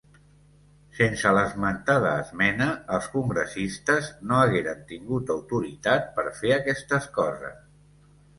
Sense 0.99 1.33
l'esmentada 1.37 2.13
esmena, 2.21 2.67
els 2.97 3.09
congressistes 3.17 4.09
no 4.31 4.41
hagueren 4.47 4.81
tingut 4.93 5.31
autoritat 5.35 6.11
per 6.17 6.27
fer 6.41 6.53
aquestes 6.59 7.09
coses. 7.21 7.63